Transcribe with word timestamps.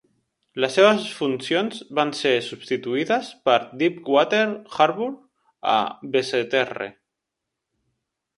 Les 0.63 0.71
seves 0.77 1.03
funcions 1.17 1.81
van 1.99 2.13
ser 2.19 2.31
substituïdes 2.45 3.29
per 3.49 3.59
Deep 3.83 4.01
Water 4.15 4.41
Harbour 4.49 5.11
a 5.75 5.77
Basseterre. 6.17 6.91